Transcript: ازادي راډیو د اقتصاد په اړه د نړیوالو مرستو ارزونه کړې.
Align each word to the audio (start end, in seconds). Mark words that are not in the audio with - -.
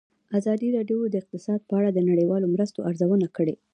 ازادي 0.39 0.67
راډیو 0.77 0.99
د 1.09 1.15
اقتصاد 1.21 1.59
په 1.67 1.73
اړه 1.79 1.89
د 1.93 1.99
نړیوالو 2.09 2.51
مرستو 2.53 2.79
ارزونه 2.89 3.27
کړې. 3.37 3.55